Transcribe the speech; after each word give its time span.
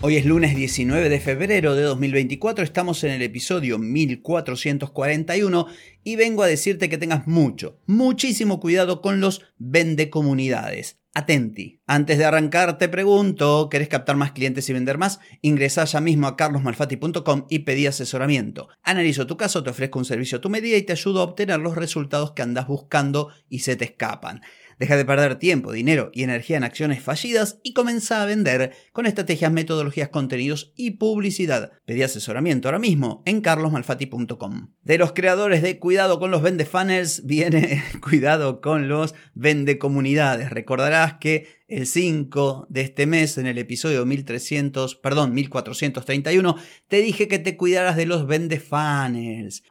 Hoy 0.00 0.16
es 0.16 0.24
lunes 0.24 0.54
19 0.54 1.08
de 1.08 1.18
febrero 1.18 1.74
de 1.74 1.82
2024, 1.82 2.64
estamos 2.64 3.02
en 3.02 3.10
el 3.10 3.22
episodio 3.22 3.80
1441 3.80 5.66
y 6.04 6.14
vengo 6.14 6.44
a 6.44 6.46
decirte 6.46 6.88
que 6.88 6.98
tengas 6.98 7.26
mucho, 7.26 7.80
muchísimo 7.86 8.60
cuidado 8.60 9.02
con 9.02 9.20
los 9.20 9.42
vende 9.58 10.08
comunidades. 10.08 11.00
Atenti. 11.14 11.77
Antes 11.90 12.18
de 12.18 12.26
arrancar 12.26 12.76
te 12.76 12.86
pregunto, 12.90 13.70
¿querés 13.70 13.88
captar 13.88 14.14
más 14.14 14.32
clientes 14.32 14.68
y 14.68 14.74
vender 14.74 14.98
más? 14.98 15.20
Ingresa 15.40 15.86
ya 15.86 16.02
mismo 16.02 16.26
a 16.26 16.36
carlosmalfati.com 16.36 17.46
y 17.48 17.60
pedí 17.60 17.86
asesoramiento. 17.86 18.68
Analizo 18.82 19.26
tu 19.26 19.38
caso, 19.38 19.62
te 19.62 19.70
ofrezco 19.70 19.98
un 19.98 20.04
servicio 20.04 20.36
a 20.36 20.40
tu 20.42 20.50
medida 20.50 20.76
y 20.76 20.82
te 20.82 20.92
ayudo 20.92 21.20
a 21.20 21.24
obtener 21.24 21.58
los 21.60 21.76
resultados 21.76 22.32
que 22.32 22.42
andas 22.42 22.66
buscando 22.66 23.30
y 23.48 23.60
se 23.60 23.74
te 23.74 23.86
escapan. 23.86 24.42
Deja 24.78 24.96
de 24.96 25.04
perder 25.04 25.36
tiempo, 25.36 25.72
dinero 25.72 26.10
y 26.12 26.22
energía 26.22 26.56
en 26.56 26.62
acciones 26.62 27.02
fallidas 27.02 27.58
y 27.64 27.72
comienza 27.72 28.22
a 28.22 28.26
vender 28.26 28.72
con 28.92 29.06
estrategias, 29.06 29.50
metodologías, 29.50 30.10
contenidos 30.10 30.72
y 30.76 30.92
publicidad. 30.92 31.72
Pedí 31.84 32.02
asesoramiento 32.02 32.68
ahora 32.68 32.78
mismo 32.78 33.22
en 33.24 33.40
carlosmalfati.com. 33.40 34.74
De 34.82 34.98
los 34.98 35.12
creadores 35.14 35.62
de 35.62 35.80
Cuidado 35.80 36.20
con 36.20 36.30
los 36.30 36.42
Vende 36.42 36.64
Funnels 36.64 37.24
viene 37.26 37.82
Cuidado 38.00 38.60
con 38.60 38.88
los 38.88 39.14
Vende 39.34 39.78
Comunidades. 39.78 40.50
Recordarás 40.50 41.14
que 41.14 41.57
el 41.68 41.86
5 41.86 42.66
de 42.70 42.80
este 42.80 43.06
mes, 43.06 43.36
en 43.38 43.46
el 43.46 43.58
episodio 43.58 44.04
1300, 44.06 44.96
perdón, 44.96 45.34
1431, 45.34 46.56
te 46.88 47.02
dije 47.02 47.28
que 47.28 47.38
te 47.38 47.56
cuidaras 47.56 47.96
de 47.96 48.06
los 48.06 48.26
vende. 48.26 48.58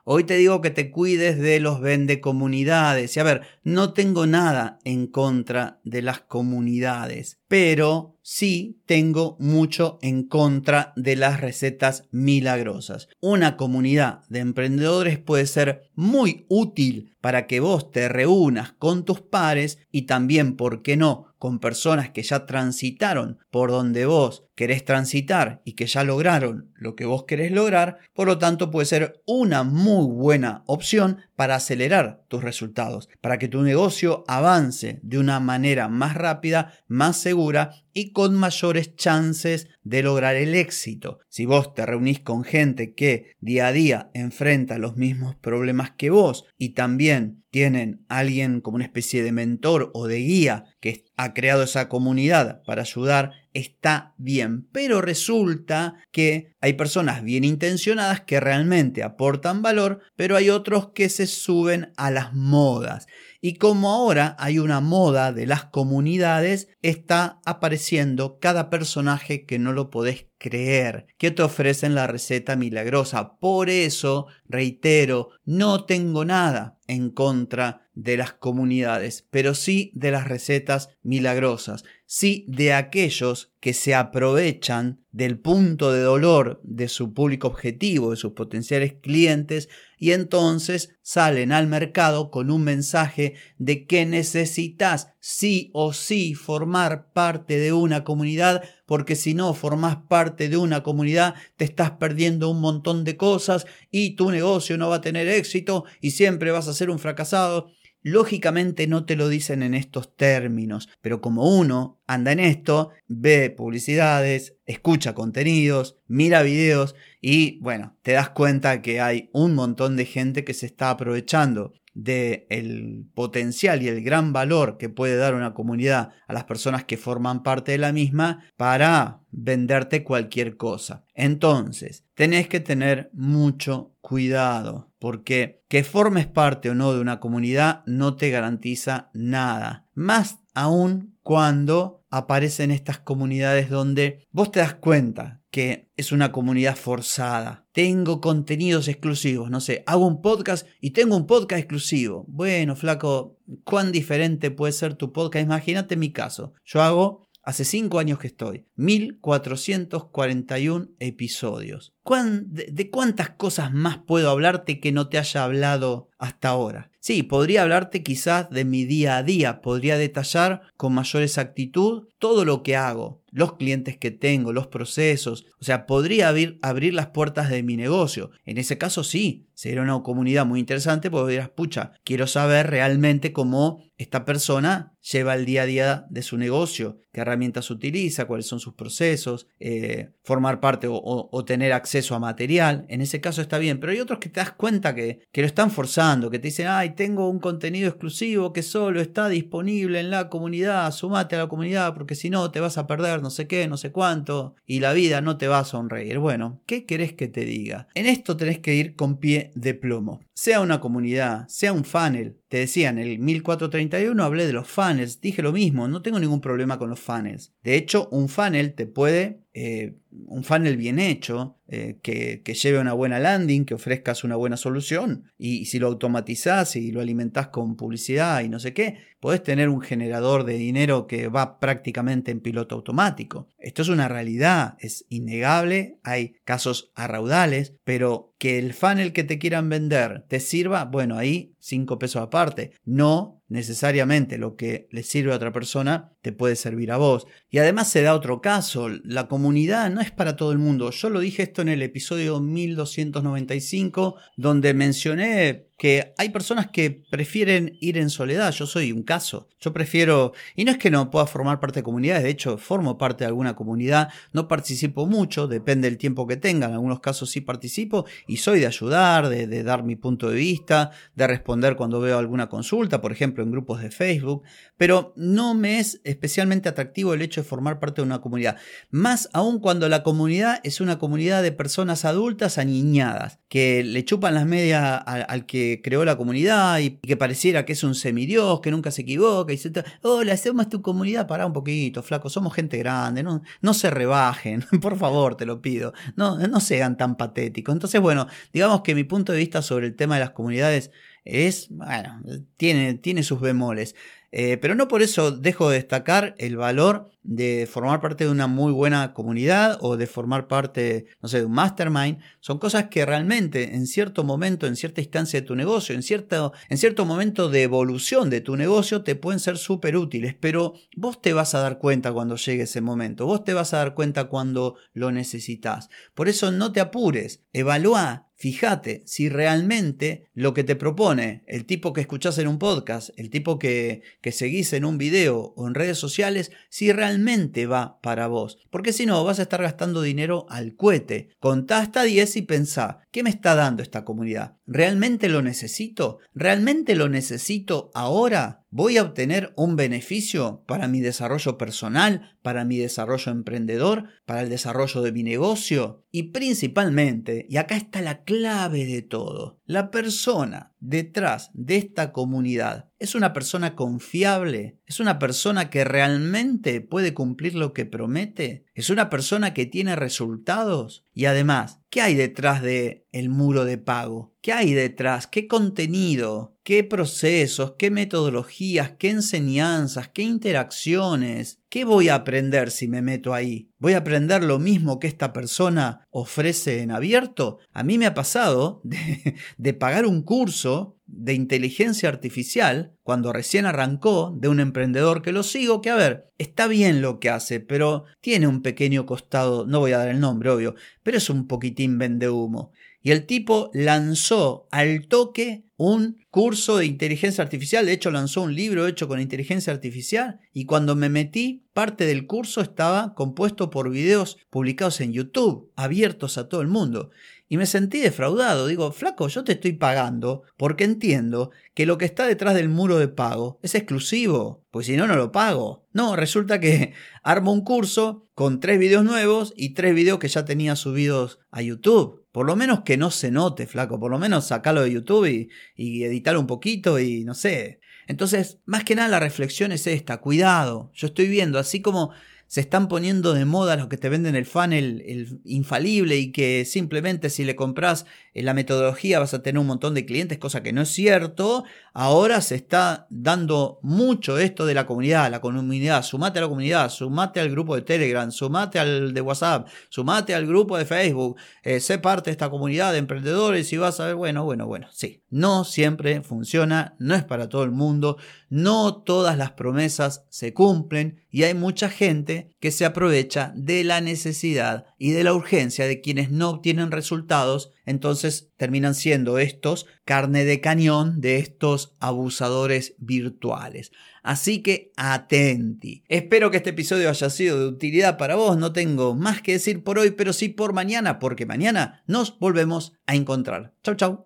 Hoy 0.04 0.23
te 0.23 0.38
digo 0.38 0.62
que 0.62 0.70
te 0.70 0.92
cuides 0.92 1.39
de 1.39 1.59
los 1.59 1.81
vende 1.81 2.22
comunidades. 2.22 3.17
Y 3.17 3.20
a 3.20 3.23
ver, 3.23 3.42
no 3.64 3.94
tengo 3.94 4.28
nada 4.28 4.80
en 4.84 5.08
contra 5.08 5.80
de 5.84 6.04
las 6.04 6.22
comunidades, 6.22 7.37
pero 7.48 8.17
sí 8.22 8.81
tengo 8.86 9.38
mucho 9.40 10.00
en 10.02 10.23
contra 10.23 10.94
de 10.95 11.16
las 11.16 11.40
recetas 11.40 12.08
milagrosas. 12.12 13.08
Una 13.22 13.56
comunidad 13.56 14.22
de 14.30 14.39
emprendedores 14.39 15.17
puede 15.17 15.48
ser 15.48 15.89
muy 15.94 16.45
útil 16.50 17.16
para 17.22 17.48
que 17.48 17.59
vos 17.59 17.92
te 17.92 18.09
reúnas 18.09 18.73
con 18.73 19.06
tus 19.06 19.22
pares 19.22 19.80
y 19.92 20.04
también, 20.04 20.56
¿por 20.58 20.81
qué 20.81 20.98
no?, 20.98 21.28
con 21.38 21.59
personas 21.59 22.09
que 22.09 22.23
ya 22.23 22.45
transitaron 22.45 23.38
por 23.52 23.70
donde 23.70 24.06
vos 24.06 24.47
querés 24.58 24.84
transitar 24.84 25.62
y 25.66 25.74
que 25.74 25.86
ya 25.86 26.04
lograron 26.04 26.72
lo 26.74 26.96
que 26.96 27.06
vos 27.06 27.26
querés 27.26 27.52
lograr, 27.52 28.00
por 28.14 28.28
lo 28.28 28.40
tanto 28.40 28.72
puede 28.72 28.88
ser 28.88 29.22
una 29.28 29.64
muy 29.64 30.08
buena 30.08 30.64
opción 30.66 31.20
para 31.36 31.56
acelerar 31.56 32.24
tus 32.28 32.44
resultados, 32.44 33.08
para 33.22 33.38
que 33.38 33.48
tu 33.48 33.62
negocio 33.62 34.24
avance 34.28 35.00
de 35.04 35.20
una 35.20 35.40
manera 35.40 35.90
más 35.90 36.16
rápida, 36.16 36.74
más 36.88 37.18
segura 37.18 37.70
y 37.98 38.12
con 38.12 38.36
mayores 38.36 38.95
chances 38.95 39.70
de 39.81 40.03
lograr 40.03 40.36
el 40.36 40.53
éxito. 40.53 41.17
Si 41.30 41.48
vos 41.48 41.73
te 41.73 41.84
reunís 41.84 42.20
con 42.20 42.44
gente 42.44 42.94
que 42.94 43.31
día 43.39 43.66
a 43.66 43.72
día 43.72 44.11
enfrenta 44.14 44.77
los 44.77 44.98
mismos 44.98 45.36
problemas 45.36 45.89
que 45.98 46.11
vos 46.11 46.45
y 46.60 46.76
también 46.76 47.44
tienen 47.49 48.05
alguien 48.08 48.61
como 48.61 48.76
una 48.76 48.86
especie 48.86 49.23
de 49.23 49.32
mentor 49.32 49.89
o 49.95 50.05
de 50.05 50.17
guía 50.17 50.66
que 50.80 51.05
ha 51.16 51.33
creado 51.33 51.64
esa 51.64 51.89
comunidad 51.89 52.61
para 52.67 52.83
ayudar, 52.83 53.32
está 53.54 54.14
bien. 54.17 54.67
Pero 54.72 55.02
resulta 55.02 55.95
que 56.11 56.54
hay 56.61 56.73
personas 56.73 57.23
bien 57.23 57.43
intencionadas 57.43 58.22
que 58.22 58.39
realmente 58.39 59.02
aportan 59.02 59.64
valor, 59.64 60.02
pero 60.16 60.36
hay 60.36 60.52
otros 60.52 60.92
que 60.92 61.10
se 61.10 61.26
suben 61.26 61.93
a 61.98 62.11
las 62.11 62.33
modas. 62.33 63.08
Y 63.42 63.55
como 63.55 63.92
ahora 63.92 64.36
hay 64.39 64.59
una 64.59 64.80
moda 64.80 65.31
de 65.31 65.45
las 65.45 65.65
comunidades, 65.65 66.70
está 66.81 67.39
apareciendo 67.45 68.39
cada 68.39 68.70
personaje 68.70 69.45
que 69.45 69.59
no 69.59 69.73
lo 69.73 69.89
podés 69.89 70.27
creer, 70.37 71.08
que 71.17 71.31
te 71.31 71.43
ofrecen 71.43 71.95
la 71.95 72.08
receta 72.08 72.55
milagrosa. 72.55 73.37
Por 73.39 73.70
eso, 73.70 74.27
reitero, 74.48 75.30
no 75.45 75.86
tengo 75.86 76.25
nada 76.25 76.77
en 76.87 77.09
contra 77.09 77.87
de 77.93 78.15
las 78.15 78.33
comunidades, 78.33 79.25
pero 79.31 79.55
sí 79.55 79.92
de 79.95 80.11
las 80.11 80.27
recetas 80.27 80.89
milagrosas, 81.02 81.83
sí 82.05 82.45
de 82.48 82.73
aquellos 82.73 83.52
que 83.59 83.73
se 83.73 83.95
aprovechan 83.95 85.03
del 85.11 85.39
punto 85.39 85.92
de 85.92 86.02
dolor 86.02 86.61
de 86.64 86.89
su 86.89 87.14
público 87.14 87.48
objetivo, 87.48 88.11
de 88.11 88.17
sus 88.17 88.33
potenciales 88.33 88.93
clientes, 89.02 89.67
y 89.98 90.11
entonces 90.11 90.95
salen 91.02 91.52
al 91.52 91.65
mercado 91.65 92.30
con 92.30 92.52
un 92.52 92.64
mensaje 92.64 93.33
de 93.58 93.87
que 93.87 94.05
necesitas 94.05 95.09
sí 95.19 95.71
o 95.73 95.92
sí 95.92 96.36
formar 96.36 97.11
parte 97.14 97.58
de 97.58 97.73
una 97.73 98.04
comunidad, 98.04 98.64
porque 98.87 99.15
si 99.15 99.36
no 99.36 99.53
formas 99.53 99.98
parte 100.08 100.49
de 100.49 100.58
una 100.58 100.81
comunidad 100.81 101.36
te 101.58 101.65
estás 101.65 101.92
perdiendo 101.92 102.49
un 102.49 102.61
montón 102.61 103.03
de 103.03 103.17
cosas 103.17 103.67
y 103.92 104.15
tu 104.15 104.31
negocio 104.31 104.77
no 104.80 104.89
va 104.89 104.95
a 104.95 105.02
tener 105.02 105.27
éxito 105.27 105.83
y 106.02 106.11
siempre 106.11 106.49
vas 106.49 106.67
a 106.67 106.73
ser 106.73 106.89
un 106.89 106.98
fracasado. 106.98 107.70
Lógicamente 108.02 108.87
no 108.87 109.05
te 109.05 109.17
lo 109.17 109.27
dicen 109.27 109.61
en 109.61 109.73
estos 109.73 110.15
términos, 110.15 110.87
pero 111.02 111.20
como 111.20 111.58
uno 111.58 111.99
anda 112.08 112.31
en 112.31 112.39
esto, 112.39 112.92
ve 113.08 113.49
publicidades, 113.49 114.55
escucha 114.65 115.14
contenidos, 115.14 115.98
mira 116.08 116.42
videos 116.42 116.95
y 117.21 117.59
bueno, 117.59 117.98
te 118.04 118.14
das 118.14 118.30
cuenta 118.30 118.81
que 118.81 119.02
hay 119.02 119.30
un 119.33 119.54
montón 119.55 119.98
de 119.98 120.05
gente 120.05 120.45
que 120.45 120.54
se 120.54 120.67
está 120.67 120.92
aprovechando 120.92 121.73
del 121.98 123.08
potencial 123.16 123.82
y 123.82 123.88
el 123.88 124.04
gran 124.04 124.32
valor 124.32 124.78
que 124.78 124.88
puede 124.88 125.18
dar 125.18 125.34
una 125.34 125.56
comunidad 125.56 126.12
a 126.28 126.34
las 126.34 126.44
personas 126.44 126.84
que 126.84 126.96
forman 126.96 127.42
parte 127.42 127.72
de 127.72 127.80
la 127.80 127.92
misma 127.92 128.44
para 128.56 129.22
venderte 129.31 130.04
cualquier 130.04 130.58
cosa. 130.58 131.06
Entonces, 131.16 132.06
tenés 132.13 132.48
que 132.48 132.60
tener 132.60 133.10
mucho 133.13 133.96
cuidado 134.02 134.92
porque 135.00 135.63
que 135.68 135.84
formes 135.84 136.28
parte 136.28 136.69
o 136.69 136.75
no 136.75 136.94
de 136.94 137.02
una 137.02 137.19
comunidad 137.19 137.84
no 137.88 138.16
te 138.16 138.30
garantiza 138.30 139.10
nada. 139.14 139.88
Más 139.96 140.40
aún 140.54 141.18
cuando 141.24 142.06
aparecen 142.12 142.69
estas 142.69 143.00
comunidades 143.00 143.69
donde 143.69 144.28
vos 144.31 144.52
te 144.52 144.60
das 144.60 144.75
cuenta 144.75 145.42
que 145.57 145.90
es 145.98 146.12
una 146.12 146.31
comunidad 146.31 146.75
forzada. 146.75 147.66
Tengo 147.72 148.22
contenidos 148.22 148.88
exclusivos, 148.88 149.50
no 149.50 149.60
sé, 149.60 149.84
hago 149.88 150.06
un 150.06 150.22
podcast 150.22 150.68
y 150.80 150.92
tengo 150.92 151.18
un 151.18 151.25
podcast 151.25 151.57
exclusivo. 151.57 152.25
Bueno, 152.28 152.75
flaco, 152.75 153.40
¿cuán 153.63 153.92
diferente 153.92 154.51
puede 154.51 154.72
ser 154.72 154.94
tu 154.94 155.12
podcast? 155.12 155.44
Imagínate 155.44 155.96
mi 155.96 156.12
caso. 156.12 156.54
Yo 156.63 156.84
hago 156.84 157.28
Hace 157.48 157.63
cinco 157.63 158.00
años 158.00 158.19
que 158.19 158.28
estoy. 158.28 158.68
1441 158.75 160.90
episodios. 161.00 161.96
de, 162.44 162.90
cuántas 162.92 163.30
cosas 163.30 163.74
más 163.74 164.00
puedo 164.00 164.30
hablarte 164.30 164.81
que 164.81 164.92
no 164.92 165.07
te 165.07 165.18
haya 165.18 165.46
hablado 165.46 166.10
hasta 166.18 166.50
ahora? 166.50 166.92
Sí, 167.07 167.24
podría 167.24 167.62
hablarte 167.62 168.04
quizás 168.04 168.50
de 168.50 168.66
mi 168.66 168.84
día 168.84 169.16
a 169.16 169.24
día. 169.24 169.62
Podría 169.62 169.98
detallar 169.98 170.63
con 170.75 170.94
mayor 170.94 171.24
exactitud 171.24 172.10
todo 172.20 172.44
lo 172.44 172.64
que 172.64 172.76
hago, 172.76 173.24
los 173.31 173.56
clientes 173.56 173.96
que 173.96 174.12
tengo, 174.12 174.52
los 174.52 174.68
procesos. 174.68 175.46
O 175.62 175.64
sea, 175.64 175.86
podría 175.86 176.28
abrir, 176.28 176.94
las 176.94 177.08
puertas 177.08 177.50
de 177.50 177.64
mi 177.64 177.78
negocio. 177.78 178.31
En 178.44 178.58
ese 178.58 178.78
caso 178.78 179.06
sí, 179.06 179.48
sería 179.54 179.84
una 179.84 180.04
comunidad 180.04 180.46
muy 180.46 180.60
interesante 180.60 181.10
porque 181.10 181.31
dirás, 181.31 181.48
pucha, 181.48 181.94
quiero 182.04 182.28
saber 182.28 182.70
realmente 182.70 183.31
cómo 183.31 183.87
esta 183.98 184.26
persona 184.26 184.94
lleva 185.02 185.34
el 185.34 185.46
día 185.46 185.64
a 185.64 185.66
día 185.66 186.06
de 186.10 186.22
su 186.22 186.38
negocio, 186.38 187.00
qué 187.12 187.22
herramientas 187.22 187.72
utiliza, 187.72 188.26
cuáles 188.26 188.46
son 188.46 188.60
sus 188.60 188.76
procesos, 188.76 189.48
eh, 189.60 190.12
formar 190.24 190.60
parte 190.60 190.88
o, 190.90 191.46
tener 191.46 191.74
acceso 191.74 192.14
a 192.14 192.20
material. 192.20 192.86
En 192.90 193.02
ese 193.02 193.22
caso 193.22 193.42
está 193.42 193.58
bien, 193.58 193.80
pero 193.80 193.92
hay 193.92 194.00
otros 194.00 194.20
que 194.20 194.30
te 194.30 194.40
das 194.40 194.52
cuenta 194.52 194.94
que, 194.94 195.22
que 195.32 195.42
lo 195.42 195.48
están 195.48 195.72
forzando, 195.72 196.30
que 196.30 196.40
te 196.40 196.50
dicen, 196.50 196.68
ay, 196.68 196.92
tengo 196.92 197.30
un 197.30 197.40
contenido 197.40 197.88
exclusivo 197.88 198.54
que 198.54 198.64
solo 198.64 199.02
está 199.02 199.30
disponible 199.30 200.00
en 200.00 200.12
la 200.12 200.30
comunidad, 200.30 200.92
sumate 200.92 201.36
a 201.36 201.40
la 201.40 201.48
comunidad 201.48 201.94
porque 201.94 202.16
si 202.16 202.30
no 202.30 202.52
te 202.52 202.60
vas 202.60 202.78
a 202.78 202.86
perder 202.86 203.22
no 203.22 203.30
sé 203.30 203.48
qué, 203.48 203.68
no 203.68 203.78
sé 203.78 203.92
cuánto, 203.92 204.56
y 204.66 204.80
la 204.80 204.94
vida 204.94 205.22
no 205.22 205.38
te 205.38 205.48
va 205.48 205.60
a 205.60 205.66
sonreír. 205.66 206.20
Bueno, 206.20 206.62
¿qué 206.66 206.86
querés 206.86 207.14
que 207.14 207.28
te 207.28 207.46
diga? 207.46 207.88
En 207.96 208.06
esto 208.06 208.38
tenés 208.38 208.60
que 208.60 208.76
ir 208.76 208.96
con 208.96 209.18
pie 209.18 209.52
de 209.56 209.74
plomo. 209.74 210.27
Sea 210.38 210.62
una 210.62 210.80
comunidad, 210.80 211.48
sea 211.48 211.74
un 211.74 211.84
funnel. 211.84 212.39
Te 212.48 212.57
decía, 212.57 212.89
en 212.89 213.00
el 213.00 213.18
1431 213.18 214.24
hablé 214.24 214.45
de 214.45 214.54
los 214.54 214.68
funnels, 214.68 215.19
dije 215.19 215.42
lo 215.42 215.51
mismo, 215.51 215.88
no 215.88 216.04
tengo 216.04 216.19
ningún 216.19 216.42
problema 216.42 216.78
con 216.78 216.92
los 216.92 217.00
funnels. 217.00 217.56
De 217.63 217.75
hecho, 217.75 218.07
un 218.12 218.30
funnel 218.30 218.75
te 218.75 218.86
puede, 218.86 219.42
eh, 219.59 219.95
un 220.27 220.44
funnel 220.44 220.77
bien 220.77 221.00
hecho, 221.00 221.57
eh, 221.68 221.98
que, 222.04 222.44
lleve 222.54 222.77
una 222.77 222.94
buena 222.94 223.18
landing, 223.18 223.65
que 223.65 223.74
ofrezcas 223.74 224.24
una 224.24 224.36
buena 224.36 224.56
solución, 224.56 225.31
y, 225.36 225.65
si 225.65 225.80
lo 225.80 225.88
automatizás 225.88 226.75
y 226.75 226.92
lo 226.92 227.01
alimentás 227.01 227.48
con 227.48 227.75
publicidad 227.75 228.42
y 228.42 228.50
no 228.50 228.59
sé 228.59 228.75
qué, 228.75 229.00
podés 229.19 229.42
tener 229.42 229.69
un 229.69 229.81
generador 229.81 230.44
de 230.44 230.59
dinero 230.59 231.07
que 231.07 231.27
va 231.27 231.59
prácticamente 231.59 232.30
en 232.30 232.39
piloto 232.39 232.75
automático. 232.75 233.50
Esto 233.57 233.81
es 233.81 233.89
una 233.89 234.07
realidad, 234.07 234.75
es 234.80 235.07
innegable, 235.09 235.98
hay 236.04 236.36
casos 236.45 236.92
a 236.94 237.07
raudales, 237.07 237.74
pero 237.83 238.36
que 238.38 238.59
el 238.59 238.75
funnel 238.75 239.12
que 239.12 239.24
te 239.24 239.39
quieran 239.39 239.69
vender 239.69 240.24
te 240.27 240.39
sirva, 240.39 240.86
bueno, 240.86 241.18
ahí 241.18 241.56
5 241.68 242.00
pesos 242.00 242.22
aparte. 242.22 242.72
No 242.86 243.44
necesariamente 243.50 244.38
lo 244.38 244.56
que 244.56 244.88
le 244.92 245.04
sirve 245.04 245.34
a 245.34 245.36
otra 245.36 245.52
persona 245.52 246.14
te 246.22 246.31
puede 246.31 246.56
servir 246.56 246.92
a 246.92 246.98
vos. 246.98 247.28
Y 247.50 247.58
además 247.60 247.90
se 247.90 248.02
da 248.02 248.16
otro 248.16 248.42
caso, 248.42 248.90
la 249.04 249.28
comunidad 249.28 249.90
no 249.90 250.02
es 250.02 250.12
para 250.12 250.36
todo 250.36 250.52
el 250.52 250.58
mundo. 250.58 250.92
Yo 250.92 251.10
lo 251.10 251.19
dije 251.19 251.44
esto 251.44 251.62
en 251.62 251.69
el 251.69 251.81
episodio 251.81 252.40
1295, 252.40 254.16
donde 254.38 254.74
mencioné 254.74 255.67
que 255.78 256.14
hay 256.18 256.30
personas 256.30 256.68
que 256.72 256.90
prefieren 256.90 257.78
ir 257.80 257.98
en 257.98 258.10
soledad. 258.10 258.52
Yo 258.52 258.66
soy 258.66 258.92
un 258.92 259.04
caso. 259.04 259.48
Yo 259.60 259.74
prefiero, 259.74 260.34
y 260.56 260.66
no 260.66 260.72
es 260.72 260.78
que 260.78 260.92
no 260.92 261.10
pueda 261.10 261.26
formar 261.26 261.60
parte 261.60 261.80
de 261.80 261.84
comunidades, 261.84 262.24
de 262.24 262.30
hecho 262.30 262.60
formo 262.60 262.98
parte 262.98 263.24
de 263.24 263.30
alguna 263.30 263.56
comunidad, 263.56 264.10
no 264.32 264.48
participo 264.48 265.08
mucho, 265.08 265.48
depende 265.48 265.90
del 265.90 265.98
tiempo 265.98 266.28
que 266.28 266.38
tenga, 266.38 266.68
en 266.68 266.74
algunos 266.74 267.00
casos 267.00 267.32
sí 267.32 267.42
participo 267.42 268.06
y 268.28 268.38
soy 268.38 268.60
de 268.60 268.68
ayudar, 268.68 269.30
de, 269.30 269.64
dar 269.64 269.84
mi 269.84 269.96
punto 269.96 270.30
de 270.30 270.36
vista, 270.36 270.92
de 271.16 271.26
responder 271.26 271.76
cuando 271.76 272.00
veo 272.00 272.20
alguna 272.20 272.50
consulta, 272.50 273.02
por 273.02 273.12
ejemplo 273.12 273.44
en 273.44 273.52
grupos 273.52 273.82
de 273.82 273.90
Facebook, 273.90 274.44
pero 274.78 275.14
no 275.16 275.56
me 275.56 275.80
es 275.80 276.02
especialmente 276.04 276.70
atractivo 276.70 277.16
el 277.16 277.24
hecho 277.24 277.42
de 277.42 277.48
formar 277.48 277.80
parte 277.80 278.02
de 278.02 278.06
una 278.06 278.22
comunidad, 278.22 278.58
más 278.92 279.28
aún 279.34 279.60
cuando 279.60 279.90
la 279.90 280.04
comunidad 280.04 280.60
es 280.64 280.82
una 280.82 281.00
comunidad 281.00 281.42
de 281.42 281.52
personas 281.52 282.06
adultas 282.06 282.60
aniñadas, 282.60 283.40
que 283.50 283.84
le 283.84 284.06
chupan 284.06 284.36
las 284.36 284.46
medias 284.46 285.02
al, 285.04 285.46
que 285.48 285.67
creó 285.84 286.06
la 286.06 286.18
comunidad 286.18 286.80
y 286.80 286.92
que 286.92 287.18
pareciera 287.18 287.66
que 287.66 287.74
es 287.74 287.84
un 287.84 287.96
semidios, 287.96 288.62
que 288.62 288.72
nunca 288.72 288.92
se 288.92 289.04
equivoca, 289.04 289.52
y 289.54 289.58
dice, 289.58 289.72
hola, 290.02 290.34
hacemos 290.34 290.69
tu 290.69 290.81
comunidad, 290.81 291.28
para 291.28 291.46
un 291.46 291.54
poquito, 291.54 292.04
flaco, 292.04 292.30
somos 292.30 292.54
gente 292.54 292.78
grande, 292.78 293.24
no, 293.24 293.42
no 293.62 293.74
se 293.74 293.90
rebajen, 293.90 294.66
por 294.81 294.98
favor, 294.98 295.36
te 295.36 295.46
lo 295.46 295.62
pido, 295.62 295.94
no, 296.16 296.38
no 296.38 296.60
sean 296.60 296.98
tan 296.98 297.18
patéticos. 297.18 297.74
Entonces, 297.74 298.02
bueno, 298.02 298.28
digamos 298.54 298.81
que 298.81 298.96
mi 298.96 299.04
punto 299.04 299.31
de 299.31 299.40
vista 299.40 299.62
sobre 299.62 299.88
el 299.88 299.96
tema 299.96 300.16
de 300.16 300.22
las 300.22 300.31
comunidades 300.31 300.92
es, 301.25 301.68
bueno, 301.69 302.22
tiene, 302.56 302.94
tiene 302.96 303.24
sus 303.24 303.42
bemoles. 303.42 303.96
Eh, 304.32 304.58
pero 304.58 304.76
no 304.76 304.88
por 304.88 305.02
eso 305.02 305.32
dejo 305.32 305.70
de 305.70 305.78
destacar 305.78 306.36
el 306.38 306.58
valor 306.58 307.12
de 307.24 307.68
formar 307.70 308.00
parte 308.00 308.24
de 308.24 308.30
una 308.30 308.48
muy 308.48 308.72
buena 308.72 309.14
comunidad 309.14 309.78
o 309.82 309.98
de 309.98 310.08
formar 310.08 310.48
parte, 310.48 311.08
no 311.22 311.28
sé, 311.28 311.40
de 311.40 311.46
un 311.46 311.52
mastermind. 311.52 312.20
Son 312.40 312.58
cosas 312.58 312.88
que 312.88 313.06
realmente 313.06 313.76
en 313.76 313.86
cierto 313.86 314.24
momento, 314.24 314.66
en 314.66 314.78
cierta 314.78 315.02
instancia 315.02 315.42
de 315.42 315.46
tu 315.46 315.56
negocio, 315.56 315.94
en 315.94 316.04
cierto, 316.04 316.54
en 316.70 316.78
cierto 316.78 317.06
momento 317.06 317.50
de 317.50 317.64
evolución 317.64 318.30
de 318.30 318.40
tu 318.42 318.56
negocio, 318.56 319.04
te 319.04 319.16
pueden 319.16 319.42
ser 319.42 319.58
súper 319.58 319.98
útiles. 319.98 320.36
Pero 320.40 320.74
vos 320.96 321.22
te 321.22 321.34
vas 321.34 321.54
a 321.54 321.60
dar 321.60 321.80
cuenta 321.80 322.14
cuando 322.14 322.38
llegue 322.38 322.64
ese 322.64 322.80
momento. 322.80 323.26
Vos 323.26 323.44
te 323.44 323.54
vas 323.54 323.74
a 323.74 323.80
dar 323.80 323.94
cuenta 323.94 324.26
cuando 324.26 324.76
lo 324.94 325.12
necesitas. 325.12 325.90
Por 326.14 326.30
eso 326.30 326.52
no 326.52 326.72
te 326.72 326.80
apures. 326.80 327.44
Evalúa 327.52 328.27
Fíjate 328.39 329.01
si 329.07 329.30
realmente 329.30 330.28
lo 330.36 330.54
que 330.54 330.63
te 330.63 330.75
propone 330.75 331.44
el 331.48 331.66
tipo 331.66 331.92
que 331.92 332.01
escuchás 332.01 332.38
en 332.38 332.48
un 332.48 332.60
podcast, 332.60 333.10
el 333.18 333.31
tipo 333.31 333.57
que, 333.57 334.04
que 334.22 334.31
seguís 334.31 334.74
en 334.74 334.86
un 334.86 335.00
video 335.00 335.54
o 335.56 335.68
en 335.68 335.74
redes 335.74 335.98
sociales, 335.98 336.51
si 336.69 336.92
realmente 336.92 337.66
va 337.66 338.00
para 338.01 338.28
vos. 338.28 338.60
Porque 338.69 338.94
si 338.94 339.07
no, 339.07 339.24
vas 339.24 339.39
a 339.39 339.42
estar 339.42 339.63
gastando 339.63 340.04
dinero 340.04 340.45
al 340.50 340.75
cohete. 340.75 341.30
Contá 341.39 341.80
hasta 341.80 342.04
10 342.04 342.36
y 342.36 342.42
pensá, 342.44 343.00
¿qué 343.12 343.24
me 343.24 343.31
está 343.31 343.56
dando 343.56 343.81
esta 343.81 344.06
comunidad? 344.06 344.57
¿Realmente 344.68 345.30
lo 345.30 345.42
necesito? 345.42 346.19
¿Realmente 346.36 346.94
lo 346.94 347.10
necesito 347.10 347.90
ahora? 347.95 348.67
¿Voy 348.80 348.98
a 348.98 349.02
obtener 349.02 349.54
un 349.56 349.76
beneficio 349.76 350.64
para 350.68 350.88
mi 350.88 351.00
desarrollo 351.00 351.58
personal, 351.58 352.38
para 352.44 352.64
mi 352.64 352.78
desarrollo 352.78 353.32
emprendedor, 353.32 354.04
para 354.28 354.44
el 354.44 354.50
desarrollo 354.50 355.02
de 355.02 355.12
mi 355.12 355.24
negocio? 355.24 356.06
Y 356.12 356.30
principalmente, 356.32 357.48
y 357.50 357.58
acá 357.58 357.76
está 357.76 358.04
la 358.04 358.24
clave 358.24 358.86
de 358.86 359.02
todo, 359.02 359.60
la 359.66 359.90
persona 359.90 360.76
detrás 360.80 361.50
de 361.56 361.78
esta 361.78 362.12
comunidad 362.12 362.92
es 363.00 363.16
una 363.16 363.34
persona 363.34 363.76
confiable, 363.76 364.80
es 364.86 365.00
una 365.00 365.20
persona 365.20 365.70
que 365.70 365.84
realmente 365.84 366.82
puede 366.82 367.14
cumplir 367.14 367.56
lo 367.56 367.74
que 367.74 367.86
promete, 367.86 368.66
es 368.74 368.90
una 368.90 369.10
persona 369.10 369.54
que 369.54 369.66
tiene 369.66 369.96
resultados 369.96 371.06
y 371.14 371.26
además, 371.26 371.80
¿qué 371.90 372.02
hay 372.02 372.16
detrás 372.16 372.62
de 372.62 373.08
el 373.12 373.30
muro 373.30 373.66
de 373.66 373.78
pago? 373.78 374.36
¿Qué 374.42 374.54
hay 374.54 374.74
detrás? 374.74 375.28
¿Qué 375.28 375.48
contenido? 375.48 376.56
¿Qué 376.64 376.84
procesos? 376.84 377.74
¿Qué 377.78 377.92
metodologías? 377.92 378.92
¿Qué 378.98 379.10
enseñanzas? 379.10 380.10
¿Qué 380.10 380.22
interacciones? 380.22 381.60
¿Qué 381.70 381.86
voy 381.86 382.10
a 382.10 382.16
aprender 382.16 382.72
si 382.72 382.88
me 382.88 383.02
meto 383.02 383.34
ahí? 383.34 383.72
¿Voy 383.80 383.94
a 383.94 384.00
aprender 384.00 384.44
lo 384.44 384.60
mismo 384.60 385.00
que 385.00 385.08
esta 385.08 385.34
persona 385.34 386.06
ofrece 386.10 386.82
en 386.82 386.92
abierto? 386.92 387.60
A 387.74 387.84
mí 387.84 387.98
me 387.98 388.06
ha 388.06 388.14
pasado 388.14 388.82
de, 388.84 389.36
de 389.58 389.74
pagar 389.74 390.06
un 390.06 390.24
curso 390.24 390.97
de 391.07 391.33
inteligencia 391.33 392.09
artificial, 392.09 392.94
cuando 393.01 393.33
recién 393.33 393.65
arrancó, 393.65 394.36
de 394.38 394.50
un 394.50 394.59
emprendedor 394.59 395.21
que 395.21 395.31
lo 395.31 395.44
sigo, 395.44 395.81
que 395.81 395.89
a 395.89 395.95
ver, 395.95 396.30
está 396.38 396.68
bien 396.68 397.01
lo 397.01 397.19
que 397.19 397.30
hace, 397.30 397.59
pero 397.59 398.04
tiene 398.21 398.48
un 398.48 398.62
pequeño 398.62 399.06
costado, 399.06 399.65
no 399.65 399.80
voy 399.80 399.94
a 399.94 400.00
dar 400.00 400.09
el 400.09 400.19
nombre, 400.19 400.50
obvio, 400.50 400.75
pero 401.04 401.18
es 401.18 401.30
un 401.30 401.48
poquitín 401.48 401.98
vende 401.98 402.30
humo. 402.30 402.71
Y 403.01 403.12
el 403.12 403.25
tipo 403.25 403.71
lanzó 403.74 404.68
al 404.69 405.07
toque 405.07 405.63
un 405.77 406.18
curso 406.30 406.77
de 406.77 406.88
inteligencia 406.88 407.44
artificial, 407.44 407.86
de 407.86 407.94
hecho 407.94 408.12
lanzó 408.12 408.42
un 408.42 408.54
libro 408.54 408.88
hecho 408.88 409.07
con 409.07 409.21
inteligencia 409.21 409.71
artificial 409.71 410.39
y 410.51 410.65
cuando 410.65 410.95
me 410.95 411.07
metí, 411.07 411.63
parte 411.74 412.06
del 412.06 412.25
curso 412.25 412.59
estaba 412.59 413.13
compuesto 413.13 413.69
por 413.69 413.89
videos 413.92 414.38
publicados 414.50 415.00
en 415.00 415.13
YouTube, 415.13 415.71
abiertos 415.75 416.38
a 416.38 416.50
todo 416.50 416.62
el 416.62 416.68
mundo 416.68 417.12
y 417.50 417.58
me 417.58 417.66
sentí 417.66 418.00
defraudado. 418.00 418.68
Digo, 418.68 418.92
flaco, 418.92 419.28
yo 419.28 419.44
te 419.44 419.54
estoy 419.54 419.74
pagando 419.74 420.44
porque 420.58 420.84
entiendo 420.84 421.52
que 421.74 421.86
lo 421.86 421.98
que 421.98 422.06
está 422.06 422.26
detrás 422.28 422.56
del 422.56 422.70
muro 422.70 422.98
de 422.98 423.08
pago 423.08 423.60
es 423.62 423.76
exclusivo, 423.76 424.66
pues 424.72 424.88
si 424.88 424.98
no, 424.98 425.08
no 425.08 425.16
lo 425.16 425.32
pago. 425.32 425.88
No, 425.94 426.16
resulta 426.16 426.60
que 426.60 426.94
armo 427.24 427.52
un 427.54 427.64
curso 427.64 428.28
con 428.33 428.60
tres 428.60 428.80
videos 428.80 429.04
nuevos 429.04 429.54
y 429.56 429.74
tres 429.74 429.95
videos 429.95 430.19
que 430.19 430.28
ya 430.28 430.45
tenía 430.45 430.76
subidos 430.76 431.40
a 431.52 431.62
YouTube. 431.62 432.26
Por 432.31 432.45
lo 432.45 432.56
menos 432.56 432.81
que 432.81 432.98
no 432.98 433.10
se 433.10 433.31
note, 433.31 433.66
flaco. 433.66 434.00
Por 434.00 434.12
lo 434.12 434.19
menos 434.19 434.48
sacalo 434.48 434.83
de 434.83 434.92
YouTube 434.92 435.26
y, 435.26 435.50
y 435.76 436.24
un 436.36 436.48
poquito 436.48 437.00
y 437.00 437.24
no 437.24 437.33
sé. 437.33 437.80
Entonces, 438.07 438.60
más 438.66 438.83
que 438.83 438.95
nada 438.95 439.10
la 439.10 439.19
reflexión 439.19 439.71
es 439.71 439.88
esta. 439.88 440.18
Cuidado. 440.18 440.92
Yo 440.94 441.07
estoy 441.07 441.28
viendo, 441.28 441.60
así 441.60 441.81
como 441.81 442.12
se 442.47 442.61
están 442.61 442.87
poniendo 442.87 443.33
de 443.33 443.45
moda 443.45 443.75
los 443.75 443.87
que 443.87 443.97
te 443.97 444.09
venden 444.09 444.35
el 444.35 444.45
funnel 444.45 445.04
el 445.06 445.42
infalible 445.44 446.16
y 446.18 446.31
que 446.31 446.63
simplemente 446.66 447.30
si 447.30 447.44
le 447.44 447.56
compras 447.56 448.06
en 448.33 448.45
la 448.45 448.54
metodología 448.54 449.19
vas 449.19 449.33
a 449.33 449.42
tener 449.42 449.59
un 449.59 449.68
montón 449.68 449.94
de 449.94 450.06
clientes, 450.06 450.37
cosa 450.37 450.63
que 450.63 450.71
no 450.71 450.81
es 450.81 450.89
cierto. 450.89 451.66
Ahora 451.94 452.42
se 452.42 452.56
está 452.56 453.07
dando 453.09 453.80
mucho 453.81 454.37
esto 454.37 454.66
de 454.66 454.75
la 454.75 454.85
comunidad, 454.85 455.30
la 455.30 455.42
comunidad, 455.42 456.04
sumate 456.04 456.39
a 456.39 456.44
la 456.44 456.47
comunidad, 456.47 456.89
sumate 456.89 457.39
al 457.39 457.49
grupo 457.49 457.75
de 457.75 457.81
Telegram, 457.81 458.31
sumate 458.31 458.80
al 458.80 459.13
de 459.13 459.21
WhatsApp, 459.21 459.68
sumate 459.89 460.35
al 460.35 460.45
grupo 460.45 460.77
de 460.77 460.85
Facebook, 460.85 461.37
eh, 461.63 461.80
sé 461.80 461.97
parte 461.97 462.30
de 462.30 462.33
esta 462.33 462.49
comunidad 462.49 462.92
de 462.94 462.99
emprendedores 462.99 463.73
y 463.73 463.77
vas 463.77 463.99
a 463.99 464.06
ver, 464.06 464.16
bueno, 464.16 464.45
bueno, 464.45 464.68
bueno, 464.68 464.87
sí, 464.92 465.23
no 465.30 465.63
siempre 465.63 466.21
funciona, 466.21 466.95
no 466.99 467.16
es 467.16 467.23
para 467.23 467.49
todo 467.49 467.63
el 467.63 467.71
mundo, 467.71 468.18
no 468.49 469.01
todas 469.01 469.37
las 469.37 469.51
promesas 469.51 470.25
se 470.30 470.54
cumplen 470.54 471.23
y 471.31 471.44
hay 471.44 471.54
mucha 471.54 471.89
gente 471.89 472.37
que 472.60 472.72
se 472.72 472.86
aprovecha 472.86 473.54
de 473.56 473.84
la 473.84 474.02
necesidad 474.02 474.86
y 474.98 475.12
de 475.12 475.24
la 475.24 475.34
urgencia 475.34 475.86
de 475.86 476.02
quienes 476.02 476.32
no 476.32 476.50
obtienen 476.50 476.92
resultados, 476.92 477.72
entonces 477.86 478.52
terminan 478.58 478.96
siendo 478.96 479.38
estos 479.38 479.86
carne 480.06 480.46
de 480.46 480.62
cañón 480.62 481.22
de 481.22 481.38
estos 481.38 481.96
abusadores 482.00 482.96
virtuales. 482.98 483.92
Así 484.24 484.62
que 484.62 484.92
atenti. 484.98 486.04
Espero 486.10 486.52
que 486.52 486.58
este 486.58 486.72
episodio 486.72 487.10
haya 487.10 487.30
sido 487.30 487.60
de 487.60 487.68
utilidad 487.68 488.18
para 488.18 488.36
vos. 488.36 488.58
No 488.58 488.74
tengo 488.74 489.16
más 489.16 489.42
que 489.42 489.54
decir 489.54 489.84
por 489.84 490.00
hoy, 490.00 490.12
pero 490.12 490.34
sí 490.34 490.50
por 490.50 490.74
mañana, 490.74 491.18
porque 491.18 491.46
mañana 491.46 492.04
nos 492.08 492.38
volvemos 492.38 492.94
a 493.06 493.16
encontrar. 493.16 493.74
Chau, 493.84 493.96
chau. 493.96 494.26